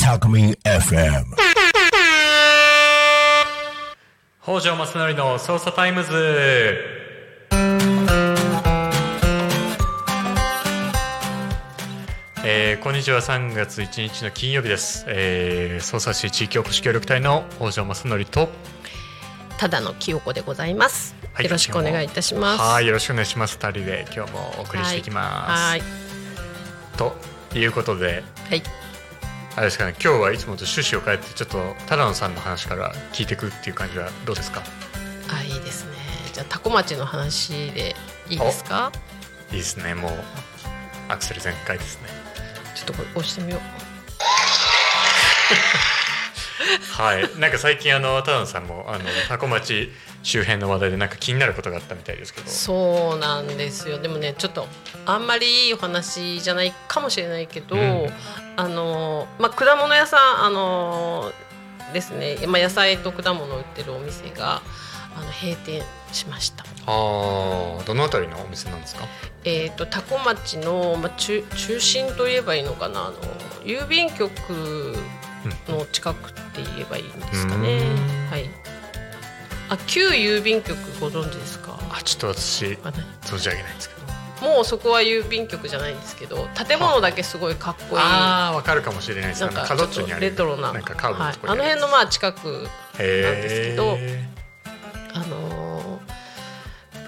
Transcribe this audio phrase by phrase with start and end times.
[0.00, 1.24] タコミン FM
[4.44, 6.10] 北条正則の匝瑳タイムズ。
[12.44, 13.20] えーこんにちは。
[13.20, 18.48] 3月1日の金曜日です、えー、匝瑳市地域おこし協力隊の北条正則と
[19.62, 21.44] ただの清子でございます、はい。
[21.44, 22.60] よろしくお願いいたします。
[22.60, 23.56] はいよろしくお願いします。
[23.58, 25.82] 2人で今日もお送りしていきます、はい。
[26.96, 27.14] と
[27.56, 28.62] いうことではい。
[29.54, 34.64] あれですかね今日はいつもと趣旨を変えてちょっと只野さんの話から聞いていくっていう感じはどうですか？
[35.32, 35.92] あいいですね。
[36.32, 37.94] じゃあタコ町の話で
[38.28, 38.90] いいですか？
[39.52, 39.94] いいですね。
[39.94, 40.12] もう
[41.08, 42.08] アクセル全開ですね。
[42.74, 43.60] ちょっとこれ押してみよう
[46.92, 49.90] はい、なんか最近あの田野さんもあのタコ町
[50.22, 52.48] 周辺の話題でなんか気になることがあったみたいですけど。
[52.48, 54.66] そうなんですよでもねちょっと
[55.06, 58.08] あんまりいいお話じゃないかもしれないけど、うん
[58.54, 61.32] あのまあ果物屋さんあの
[61.92, 64.62] ですね、まあ、野菜と果物を売ってるお店が
[65.16, 66.64] あの閉店しました。
[66.64, 69.06] ああ、どのあたりのお店なんですか？
[69.44, 73.16] えー、と多古町の、まあ、中中心といえばいいのかなあの
[73.64, 74.94] 郵便局
[75.68, 78.30] の近くって言えばいいんですかねうん。
[78.30, 78.50] はい、
[79.70, 81.78] あ旧郵便局ご存知ですか？
[81.90, 82.64] あ、ちょっと私
[83.22, 84.02] 存じ上げないんですけど。
[84.42, 88.02] もうそこは郵便局じゃないんですけど建物だけすごいかっこいい。
[88.02, 89.40] ああ、わかるかもしれないです。
[89.42, 90.20] なんかちにある。
[90.22, 92.66] レトロななんかカーブのはいとこ、ろあの辺のまあ近く
[92.98, 94.28] へなんですけどえ
[95.14, 96.12] あのー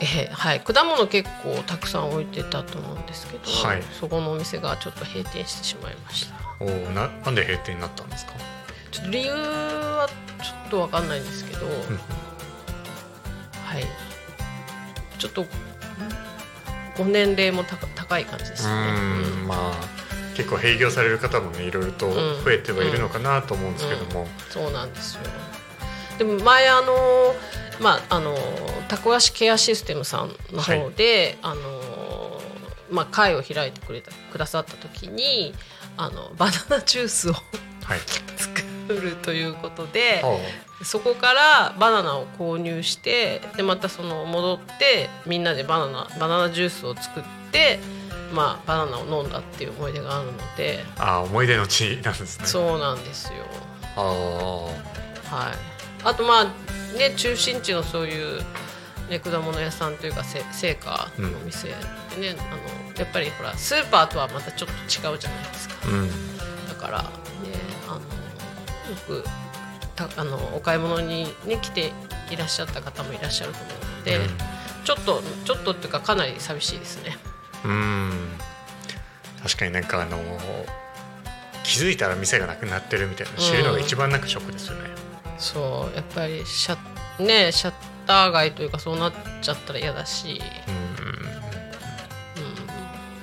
[0.00, 2.98] えーはい、果物結構たくさん置いてたと思う。
[2.98, 8.34] んですけど、はいそこのお店がちょっと閉店してしまいましたおお、な、なんで閉店になったんですか？
[8.90, 10.08] ちょっと理由は
[10.42, 11.72] ちょっとわかんないんですけど、は
[13.78, 13.84] い。
[15.18, 15.46] ちょっと
[16.96, 20.00] ご年齢も高高い感じでうすね、ーん、まあ。
[20.36, 24.26] 結構閉業される方もね、いろいろと増えてはいるのかなと思うんですけども。
[24.48, 25.22] そうなんですよ。
[26.16, 27.34] でも前あの
[27.80, 28.34] まああの
[28.88, 31.60] タコ足ケアシステムさんの方で、あの
[32.90, 35.54] まあ会を開いてくれたくださった時に
[35.96, 37.98] あのバナナジュースをはい。
[38.90, 40.22] 作るということで
[40.82, 47.78] そこからバナナを購入してでまたその戻ってみんなでバナナバナナジュースを作って
[48.32, 52.46] まあバナナを飲んだっていう思い出があるのでああ、思い出の地なんですね。
[52.46, 53.32] そうなんですよ。
[53.96, 55.36] ああ。
[55.36, 55.54] はい、
[56.04, 56.44] あとまあ
[56.98, 58.42] ね中心地のそういう、
[59.10, 66.08] ね、果物屋さんというかせ青果のお店でね、あのやっぱりほらスーパーとはまたちょっと違うじゃないですかうん。
[66.68, 67.08] だからね
[67.88, 69.24] あのよく
[69.96, 71.92] たあのお買い物に、ね、来て
[72.30, 74.22] いらっしゃった方もいらっしゃると思うので、うん
[74.82, 77.18] ちょっとちょっとっていうかかなり寂しいですね。
[77.66, 78.10] うん
[79.42, 80.18] 確かになんかあの
[81.62, 84.88] 気づいたら店がなくなってるみたいな知るのが一番なんかショックですよね。
[85.38, 87.74] そうやっぱりシャ,、ね、シャッ
[88.10, 90.40] ター街というかそうなっちゃったら嫌だし。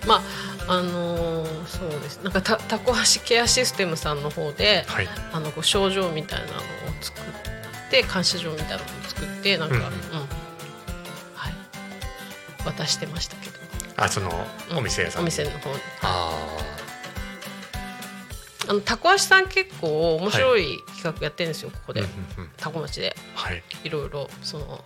[0.07, 0.21] まあ
[0.69, 2.23] あのーそうです。
[2.23, 5.07] なんかたタコ足ケアシステムさんの方で、はい。
[5.33, 6.59] あのこう症状みたいなのを
[7.01, 7.23] 作っ
[7.91, 9.83] て感謝状みたいなのを作ってなんか、ううん。
[9.83, 9.89] ん。
[11.35, 11.53] はい。
[12.65, 13.57] 渡してましたけど。
[13.97, 14.29] あその
[14.77, 15.23] お店屋さん。
[15.23, 15.75] お店の方に。
[16.03, 16.76] ああ
[18.73, 21.93] のタコ足さん結構面白い企画やってるんですよここあ。
[21.93, 22.51] で、うんうんうん。
[22.57, 23.15] タコ町で。
[23.35, 23.63] はい。
[23.83, 24.83] いろいろその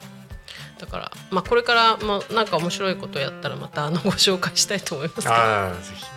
[0.80, 5.22] だから、まあ、これからもなんか面白いことやったらまたあの ご紹介したいと思います。
[5.22, 6.08] けどああぜひぜ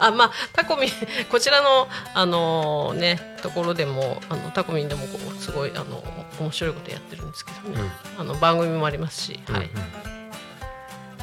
[0.00, 0.90] あまあタコミン
[1.28, 6.04] こちらのあのねところでもあのタコミンでもこうすごいあの
[6.38, 9.52] 面白いことやってるんですけどね、あの番組もありますし、ひ。
[9.52, 9.64] はい。
[9.64, 10.07] うんうん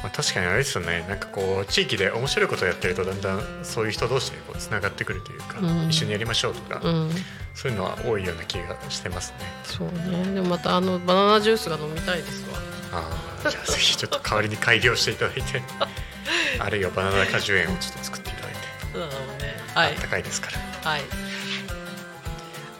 [0.02, 1.04] まあ、確かにあれですよね。
[1.08, 5.88] なんかこう地域で面白いことをやってるとだんだんそういう人同士でこうつながってくるというか、うん。
[5.88, 7.10] 一緒にやりましょうとか、うん、
[7.54, 9.38] そういうのは多いような気がしてますね。
[9.64, 10.34] そうね。
[10.34, 12.58] でもまたあのバナナジュースが飲みたいですわ。
[12.92, 15.62] ああじゃあぜひちょっと代わりに改良していただいて。
[16.58, 18.58] あるいはバナナ果樹園をちょっと作っていただいて。
[18.92, 19.56] そうなのね。
[19.74, 19.92] はい。
[19.92, 20.50] あったかいですか
[20.84, 20.90] ら。
[20.90, 21.02] はい。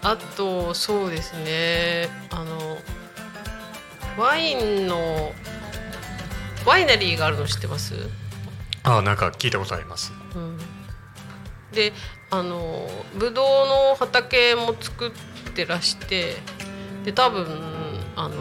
[0.03, 2.09] あとそうですね。
[2.31, 2.79] あの
[4.17, 5.33] ワインの
[6.67, 7.95] ワイナリーがあるの知ってます？
[8.83, 10.13] あなんか聞いたことあります。
[10.35, 10.59] うん
[11.73, 11.93] で
[12.31, 16.37] あのブドウの畑も作ってらして
[17.05, 17.47] で多分
[18.17, 18.35] あの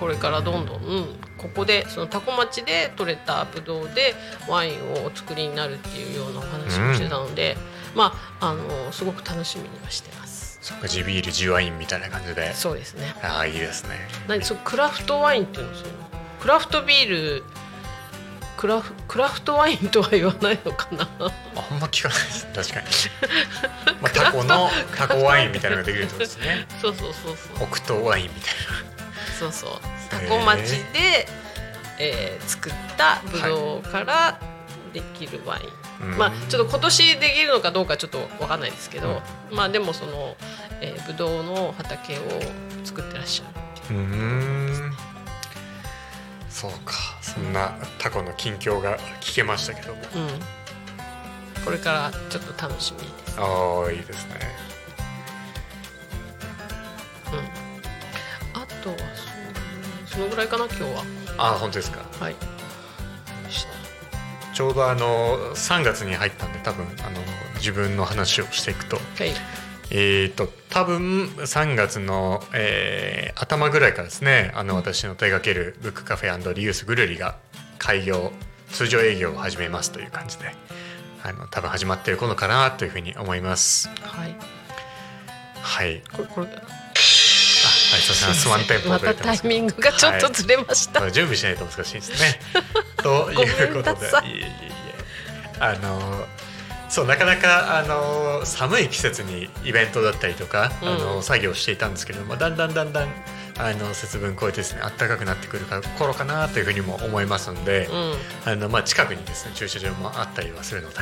[0.00, 1.06] これからどんどん
[1.38, 4.14] ここでその多古町で採れたブドウで
[4.48, 7.56] ワインをお作りになるっていうようなお話をしてたので、
[7.94, 10.58] まああのすごく楽しみにはしてます。
[10.60, 12.52] そっか地ビール地ワインみたいな感じで。
[12.54, 13.14] そうですね。
[13.22, 13.90] ああいいですね。
[14.26, 15.92] 何そうクラフトワインっていうのその？
[16.46, 17.44] クラフトビール
[18.56, 21.08] クラフクラフトワインとは言わないのかな？
[21.18, 22.46] あんま聞かないです。
[22.54, 22.86] 確かに、
[24.00, 27.68] まあ、タコのタコワインみたいなのができるってことですねそうそうそうそう。
[27.68, 28.54] 北東ワインみたい
[29.36, 29.70] そうそう。
[30.08, 31.26] タコ町で、
[31.98, 34.38] えー作ったブドウから
[34.92, 35.62] できるワイ
[36.04, 39.20] ン、なまあちょっと今年できるのかどうかちょっとわかんないですけど、
[39.50, 40.36] まあでもその、
[40.80, 42.20] えー、ブドウの畑を
[42.84, 44.95] 作ってらっしゃるうーん
[46.56, 46.94] そうか。
[47.20, 50.00] そんなタコの近況が聞けましたけども。
[50.00, 50.18] う
[51.60, 51.62] ん。
[51.66, 54.34] これからちょっと楽しみです、ああいいですね。
[58.54, 59.04] あとはそうね
[60.06, 61.04] そのぐらいかな今日は。
[61.36, 62.00] ああ本当ですか。
[62.18, 62.36] はい。
[64.54, 67.20] ちょうどあの3月に入ったんで多分あの
[67.56, 68.96] 自分の話をしていくと。
[68.96, 77.36] はいえー、と多分3月の、えー頭ぐらいからですねあの私の手掛けるブックカフェリユースぐるりが
[77.78, 78.32] 開業
[78.70, 80.46] 通常営業を始めますという感じで
[81.22, 83.88] あの多分始まっている頃かなというふうに思います。
[84.02, 84.36] はい。
[85.60, 86.02] はい。
[86.12, 92.40] これこれあありがとうございますワンテンポまたタイミングがちょっとずれました、まあ準備しないと難しいですね。
[93.02, 94.06] ということで。
[94.06, 94.76] いえいえいえ。
[95.58, 96.26] あの
[96.96, 100.88] そうなかなかあの寒い季節にイベントだったりとか、うん。
[100.88, 103.08] あの作業していたんですけど、まあ、だんだんだんだん
[103.58, 105.66] あの節分超えてですね暖かくなってくる
[105.98, 108.50] 頃かなというふうにも思いますので、うん。
[108.50, 110.96] あのまあ、近くにですね駐車場もあったりはするので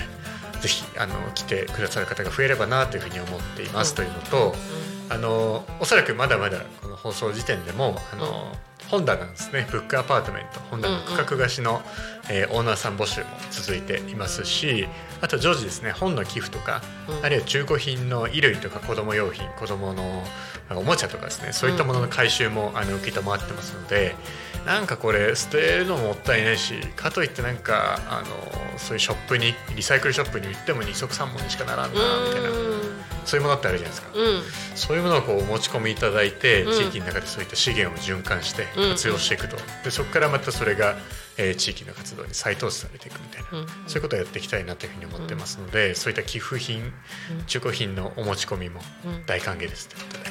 [0.60, 4.54] ぜひあの来てくださる方が増えればなというふうに思っています、うんというのと
[5.10, 8.52] あのおそらくまだまだこの放送時点でもあの、
[8.88, 9.66] 本棚ですね。
[9.70, 10.60] ブックアパートメント。
[10.70, 11.82] 本棚区画貸しの、
[12.30, 14.88] えーオーナーさん募集も続いていますし
[15.20, 15.92] あと常時ですね。
[15.92, 17.24] 本の寄付とか、うん。
[17.24, 20.22] あるいは中古品の衣類とか子供用品子供の
[20.68, 21.52] あのおもちゃとかですね。
[21.52, 24.14] そういったものの回収も、あの受け止まってますので
[24.64, 32.48] なんかこれ捨てるのももったいないしかといってなんかあのそういうショップにリサイクルショップに売っても二足三本にしかならんなみたいな
[33.24, 34.08] そういうものってあるじゃないですか。
[34.14, 34.42] うん。
[34.76, 36.72] そういうものをこうお持ち込みいただいて、うん。
[36.72, 38.90] 地域の中でそういった資源を循環してうん。
[38.90, 40.96] 活用していくと、でそこからまたそれが、
[41.36, 43.66] えー地域の活動に再投資されていくみたいな、うん。
[43.86, 46.92] そういうことをやっていきたいなというふうに思ってますので、そういった寄付品、
[47.46, 49.26] 中古品のお持ち込みもうん。
[49.26, 50.30] 大歓迎ですということ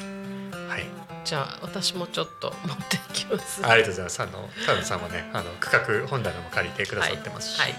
[0.68, 0.84] はい、
[1.24, 3.60] じゃあ私もちょっと持っていきます。
[3.64, 4.22] ありがとうございます。
[4.22, 7.72] あの田野さんもねあの区画本棚も借りてくださってますし、はい。
[7.72, 7.76] で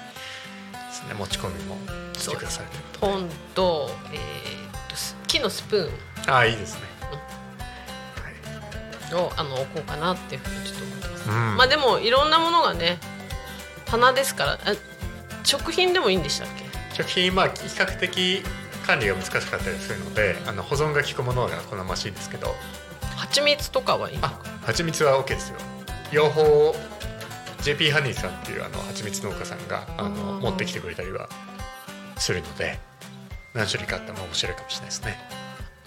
[0.94, 1.78] すね、持ち込みも
[2.14, 4.65] してくださるというこ本と,、えー
[5.36, 5.90] 木のスプーン。
[6.32, 6.82] ああいいですね、
[9.14, 11.58] をあの置こうかなっていうふうにちょっと思ってます、はいうん。
[11.58, 12.98] まあでもいろんなものがね
[13.86, 14.58] 棚ですからあ
[15.44, 16.64] 食品でもいいんでしたっけ？
[16.96, 18.42] 食品まあ比較的
[18.88, 22.56] 管理が難しかったりするのであの保存が効くものが好ましいですけど。
[23.16, 25.58] 蜂蜜とかはいいのあか蜂蜜は OK ですよ。
[26.12, 26.76] 両方
[27.62, 31.30] JP ハニーさんっていうあの蜂蜜農家さんがあの持ってきてくれたりは
[32.18, 32.78] するので
[33.56, 35.18] 何種類かあったら面白いかもしれないですね。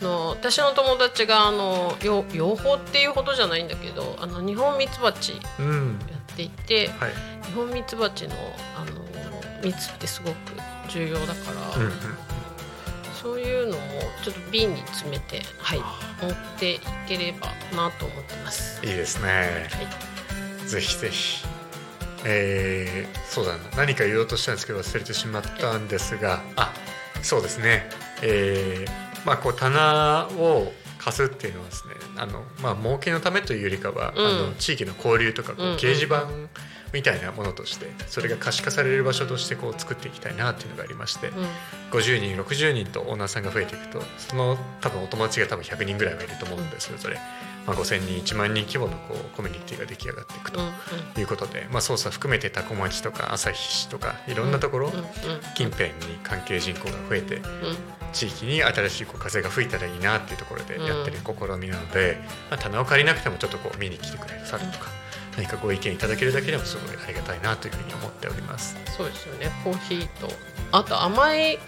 [0.00, 5.98] あの私の友達があのよ養蜂っていうほどじゃないんだけどあの日本ミツバチやうん。
[6.32, 7.12] っていてはい。
[7.46, 8.34] 日本ミツバチの
[8.76, 9.08] あの
[9.62, 10.34] 蜜ってすごく
[10.88, 11.92] 重要だから、うんうん
[13.20, 13.82] そういうのも
[14.22, 15.80] ちょっと瓶に詰めて、はい、
[16.22, 18.80] 持っていければなと思ってます。
[18.86, 19.68] いいですね。
[19.72, 21.44] はい、ぜひぜひ。
[22.24, 23.58] えー、そうだな。
[23.76, 26.40] 何か言おうとしたんですけど忘れてしまったんですが。
[26.54, 26.72] あ
[27.22, 27.88] そうですね。
[28.22, 34.26] えー、まあこう棚を貸すっていうのはですねあのまあ儲けのためというよりかは、うん。
[34.26, 35.76] あの地域の交流とかこううんうん。
[35.76, 36.26] 掲示板
[36.92, 41.34] みたいなものとしてそれが可視化される場所としてこう作っていきたいなっていうのがありまして、うん。
[41.90, 47.18] 50人60人とオーナーさんが増えていくとその多分お友達が多分100人ぐらいはいると思うのでそれぞれ、
[47.68, 50.60] まあ、5,000人1万人規模のこうコミュニティが出来上がっていくと
[51.20, 54.90] いうことで、まあ、捜査含めて多古町とか旭市とかいろんなところ、
[55.54, 57.42] 近辺に関係人口が増えてうん。
[58.12, 62.16] 地域に新しいこう風が吹いたらいいなっていうところでやってる試みなので、
[62.50, 64.86] まあ、棚を借りなくてもちょっとこう見に来てくれるさるとか、
[65.36, 68.76] 何かご意見いただけるだけでもすごいありがたいなというふうに思っております。
[68.96, 69.50] そうですよね。
[69.62, 70.28] コーヒーと
[70.72, 71.58] あと甘い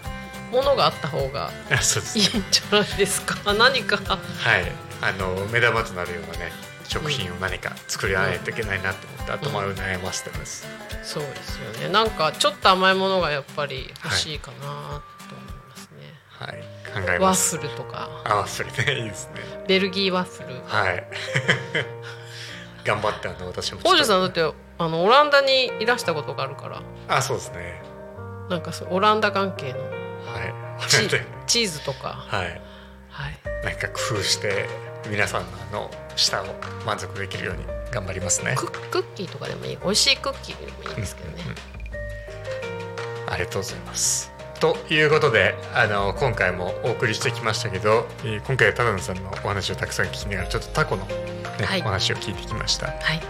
[0.51, 3.53] ものがあった方が いいんじゃないですか。
[3.53, 3.97] 何か。
[3.97, 6.51] はい、あの目玉となるようなね
[6.87, 10.67] 食品を何か作りないといけないなと思って頭を悩ませてます。
[11.03, 16.61] そうですよねなんかちょっと甘いものがやっぱり欲しいかなと思いますね、はい、
[17.05, 17.55] 考えワます。
[17.55, 19.41] ッフルとかあ、ワッフルね、 いいですね。
[19.67, 21.03] ベルギーワッフルはい。
[22.85, 23.79] 頑張ってあの私も。
[23.81, 24.41] 北条さんだって
[24.77, 27.81] あのオランダにいらしたことがあるからあ、そうですね。
[28.49, 30.87] なんかそうオランダ関係のはい。
[30.87, 31.07] チ
[31.47, 32.61] チーズとかはい。
[33.09, 34.67] はいなんか工夫して
[35.09, 36.45] 皆さんの舌を
[36.85, 38.55] 満足できるように頑張りますね。
[38.57, 39.77] ククッキーとかでもいい。
[39.77, 41.43] 美味しいクッキーでもいいんですけどね、
[43.27, 43.33] うん。
[43.33, 44.31] ありがとうございます。
[44.59, 51.15] ということであの今回もお送りしてきましたけど、えー今回はただのさんのお話をたくさん聞きながらちょっとタコの、ね
[51.65, 51.81] はい。
[51.81, 52.87] お話を聞いてきました。
[52.87, 53.21] はい。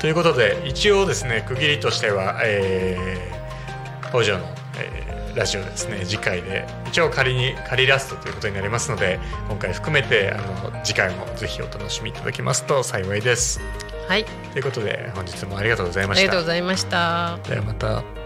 [0.00, 4.44] ということで一応ですね区切りとしては、えー、北条の、
[4.78, 6.04] えーラジオですね。
[6.04, 6.66] 次回で。
[6.86, 13.60] 一応仮に仮ラストということになりますので今回含めてあの次回もぜひお楽しみいただけますと幸いです。
[14.08, 14.24] はい。
[14.52, 16.20] ということで本日もありがとうございました。
[16.20, 17.38] ありがとうございました。
[17.48, 18.23] ではまた